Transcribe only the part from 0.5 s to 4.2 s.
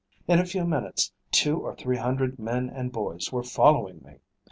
minutes two or three hundred men and boys were following me.